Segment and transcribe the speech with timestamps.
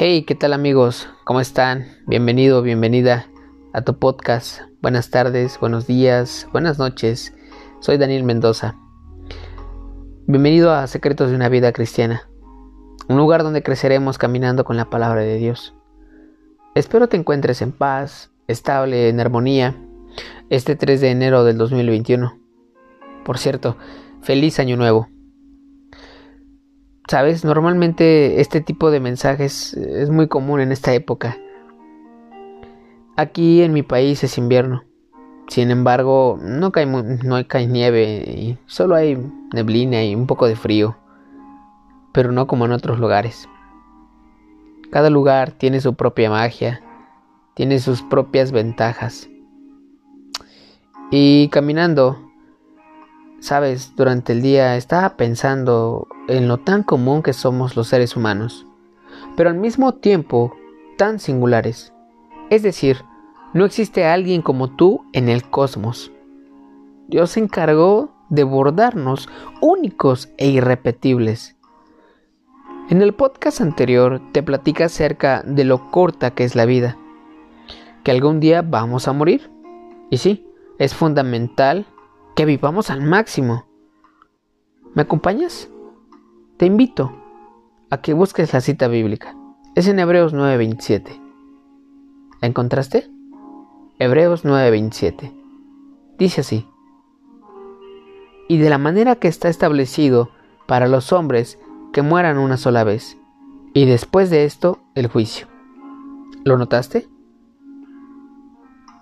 [0.00, 1.08] Hey, ¿qué tal amigos?
[1.24, 1.88] ¿Cómo están?
[2.06, 3.26] Bienvenido, bienvenida
[3.72, 4.60] a tu podcast.
[4.80, 7.34] Buenas tardes, buenos días, buenas noches.
[7.80, 8.76] Soy Daniel Mendoza.
[10.28, 12.30] Bienvenido a Secretos de una Vida Cristiana,
[13.08, 15.74] un lugar donde creceremos caminando con la palabra de Dios.
[16.76, 19.74] Espero te encuentres en paz, estable, en armonía,
[20.48, 22.38] este 3 de enero del 2021.
[23.24, 23.76] Por cierto,
[24.22, 25.08] feliz año nuevo.
[27.08, 31.38] Sabes, normalmente este tipo de mensajes es muy común en esta época.
[33.16, 34.84] Aquí en mi país es invierno.
[35.48, 39.16] Sin embargo, no cae, no cae nieve y solo hay
[39.54, 40.98] neblina y un poco de frío.
[42.12, 43.48] Pero no como en otros lugares.
[44.90, 46.82] Cada lugar tiene su propia magia,
[47.54, 49.30] tiene sus propias ventajas.
[51.10, 52.27] Y caminando
[53.40, 58.66] Sabes, durante el día estaba pensando en lo tan común que somos los seres humanos,
[59.36, 60.56] pero al mismo tiempo
[60.96, 61.92] tan singulares.
[62.50, 63.04] Es decir,
[63.54, 66.10] no existe alguien como tú en el cosmos.
[67.06, 69.28] Dios se encargó de bordarnos
[69.60, 71.56] únicos e irrepetibles.
[72.90, 76.98] En el podcast anterior te platica acerca de lo corta que es la vida,
[78.02, 79.48] que algún día vamos a morir.
[80.10, 80.46] Y sí,
[80.78, 81.86] es fundamental
[82.38, 83.64] que vivamos al máximo.
[84.94, 85.68] ¿Me acompañas?
[86.56, 87.12] Te invito
[87.90, 89.34] a que busques la cita bíblica.
[89.74, 91.20] Es en Hebreos 9:27.
[92.40, 93.10] ¿La encontraste?
[93.98, 95.32] Hebreos 9:27.
[96.16, 96.68] Dice así.
[98.46, 100.30] Y de la manera que está establecido
[100.68, 101.58] para los hombres
[101.92, 103.18] que mueran una sola vez,
[103.74, 105.48] y después de esto el juicio.
[106.44, 107.08] ¿Lo notaste?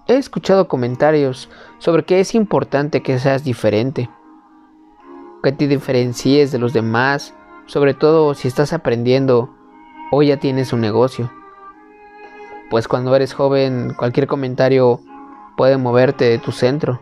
[0.09, 4.09] He escuchado comentarios sobre que es importante que seas diferente,
[5.43, 7.35] que te diferencies de los demás,
[7.67, 9.53] sobre todo si estás aprendiendo
[10.13, 11.33] o ya tienes un negocio.
[12.71, 15.01] Pues cuando eres joven cualquier comentario
[15.57, 17.01] puede moverte de tu centro.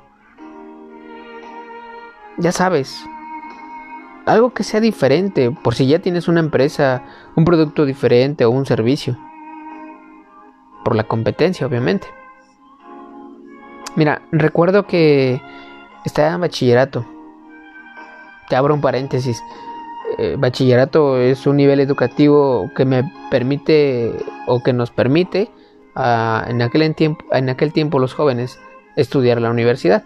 [2.39, 3.05] Ya sabes,
[4.25, 7.03] algo que sea diferente, por si ya tienes una empresa,
[7.37, 9.19] un producto diferente o un servicio.
[10.83, 12.07] Por la competencia, obviamente.
[13.97, 15.41] Mira, recuerdo que
[16.05, 17.07] estaba en bachillerato.
[18.49, 19.43] Te abro un paréntesis.
[20.19, 24.13] Eh, bachillerato es un nivel educativo que me permite
[24.47, 25.51] o que nos permite
[25.97, 28.59] en, aquel tiempo, en aquel tiempo los jóvenes
[28.97, 30.05] estudiar la universidad.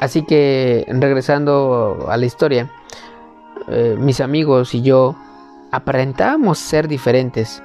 [0.00, 2.70] Así que regresando a la historia,
[3.68, 5.16] eh, mis amigos y yo
[5.70, 7.62] aparentábamos ser diferentes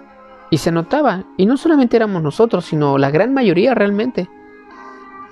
[0.50, 4.30] y se notaba, y no solamente éramos nosotros, sino la gran mayoría realmente.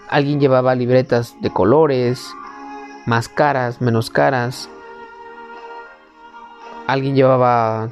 [0.09, 2.33] Alguien llevaba libretas de colores,
[3.05, 4.69] más caras, menos caras.
[6.87, 7.89] Alguien llevaba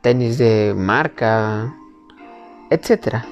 [0.00, 1.74] tenis de marca,
[2.68, 3.24] etcétera.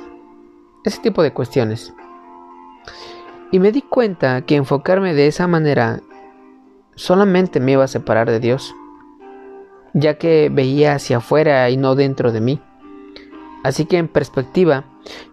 [0.84, 1.93] Ese tipo de cuestiones.
[3.50, 6.00] Y me di cuenta que enfocarme de esa manera
[6.95, 8.75] solamente me iba a separar de Dios,
[9.95, 12.60] ya que veía hacia afuera y no dentro de mí.
[13.65, 14.85] Así que en perspectiva,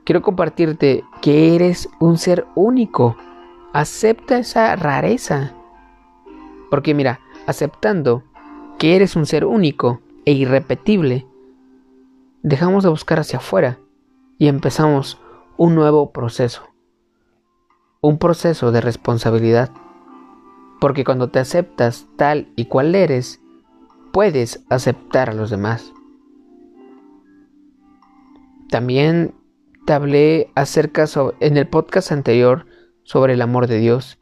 [0.04, 3.16] quiero compartirte que eres un ser único.
[3.74, 5.54] Acepta esa rareza.
[6.70, 8.24] Porque mira, aceptando
[8.78, 11.28] que eres un ser único e irrepetible,
[12.42, 13.80] dejamos de buscar hacia afuera
[14.38, 15.20] y empezamos
[15.58, 16.64] un nuevo proceso.
[18.02, 19.72] Un proceso de responsabilidad.
[20.80, 23.40] Porque cuando te aceptas tal y cual eres,
[24.12, 25.94] puedes aceptar a los demás.
[28.70, 29.36] También
[29.86, 31.06] te hablé acerca
[31.40, 32.66] en el podcast anterior
[33.04, 34.20] sobre el amor de Dios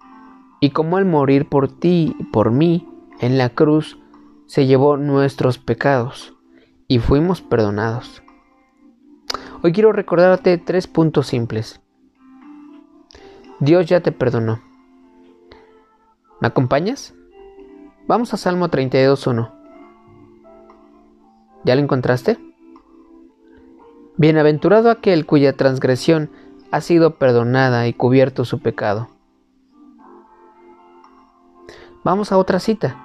[0.59, 2.87] y cómo al morir por ti y por mí
[3.19, 3.97] en la cruz
[4.45, 6.35] se llevó nuestros pecados
[6.87, 8.21] y fuimos perdonados.
[9.61, 11.81] Hoy quiero recordarte tres puntos simples.
[13.59, 14.59] Dios ya te perdonó.
[16.41, 17.13] ¿Me acompañas?
[18.05, 19.51] Vamos a Salmo 32.1.
[21.63, 22.37] ¿Ya lo encontraste?
[24.15, 26.29] Bienaventurado aquel cuya transgresión
[26.71, 29.09] ha sido perdonada y cubierto su pecado.
[32.03, 32.95] Vamos a otra cita.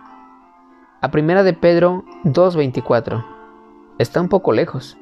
[1.01, 3.25] A primera de Pedro 2.24.
[3.99, 4.99] Está un poco lejos.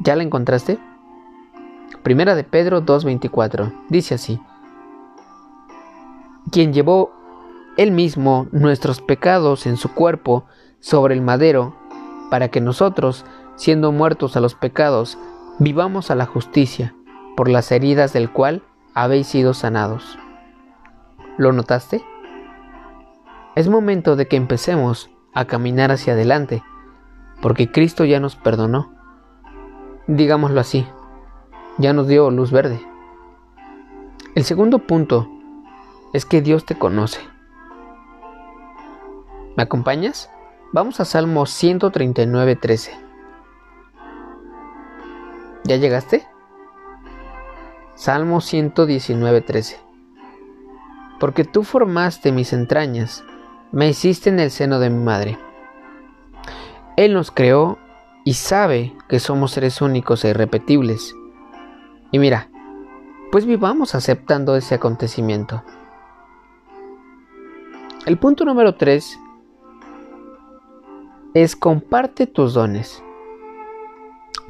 [0.00, 0.78] ¿Ya la encontraste?
[2.02, 3.72] Primera de Pedro 2.24.
[3.88, 4.40] Dice así.
[6.50, 7.12] Quien llevó
[7.76, 10.44] él mismo nuestros pecados en su cuerpo
[10.80, 11.74] sobre el madero,
[12.30, 13.24] para que nosotros,
[13.56, 15.18] siendo muertos a los pecados,
[15.58, 16.94] vivamos a la justicia,
[17.36, 18.62] por las heridas del cual
[18.94, 20.18] habéis sido sanados.
[21.38, 22.04] ¿Lo notaste?
[23.54, 26.62] Es momento de que empecemos a caminar hacia adelante,
[27.40, 28.92] porque Cristo ya nos perdonó.
[30.06, 30.86] Digámoslo así,
[31.78, 32.80] ya nos dio luz verde.
[34.34, 35.28] El segundo punto
[36.12, 37.20] es que Dios te conoce.
[39.56, 40.30] ¿Me acompañas?
[40.72, 43.11] Vamos a Salmo 139, 13.
[45.72, 46.28] ¿Ya llegaste?
[47.94, 49.80] Salmo 119, 13.
[51.18, 53.24] Porque tú formaste mis entrañas,
[53.70, 55.38] me hiciste en el seno de mi madre.
[56.98, 57.78] Él nos creó
[58.22, 61.14] y sabe que somos seres únicos e irrepetibles.
[62.10, 62.50] Y mira,
[63.30, 65.64] pues vivamos aceptando ese acontecimiento.
[68.04, 69.18] El punto número 3
[71.32, 73.02] es comparte tus dones.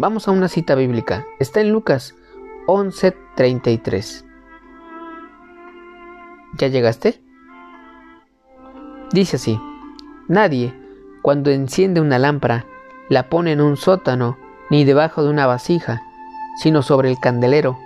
[0.02, 1.24] Vamos a una cita bíblica.
[1.38, 2.16] Está en Lucas
[2.66, 4.24] 11:33.
[6.58, 7.22] ¿Ya llegaste?
[9.12, 9.60] Dice así,
[10.26, 10.74] nadie,
[11.22, 12.66] cuando enciende una lámpara,
[13.10, 14.36] la pone en un sótano
[14.70, 16.02] ni debajo de una vasija,
[16.60, 17.78] sino sobre el candelero,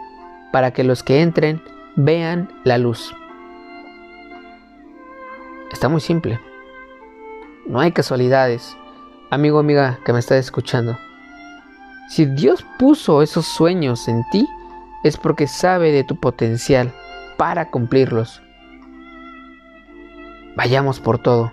[0.53, 1.63] para que los que entren
[1.97, 3.15] vean la luz.
[5.71, 6.41] Está muy simple.
[7.67, 8.75] No hay casualidades
[9.29, 10.97] amigo amiga que me está escuchando,
[12.09, 14.47] si Dios puso esos sueños en ti,
[15.03, 16.93] es porque sabe de tu potencial
[17.37, 18.43] para cumplirlos.
[20.57, 21.53] Vayamos por todo.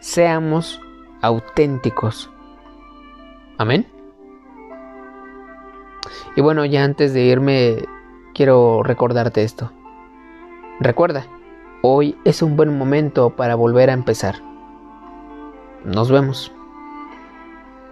[0.00, 0.80] Seamos
[1.22, 2.30] auténticos.
[3.58, 3.86] Amén.
[6.36, 7.84] Y bueno, ya antes de irme,
[8.34, 9.72] quiero recordarte esto.
[10.80, 11.26] Recuerda,
[11.82, 14.36] hoy es un buen momento para volver a empezar.
[15.84, 16.52] Nos vemos.